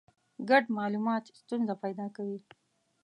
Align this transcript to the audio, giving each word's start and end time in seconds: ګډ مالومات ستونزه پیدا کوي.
ګډ 0.49 0.63
مالومات 0.77 1.23
ستونزه 1.39 1.73
پیدا 1.83 2.05
کوي. 2.15 2.37